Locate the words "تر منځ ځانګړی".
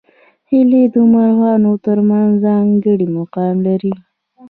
1.85-3.07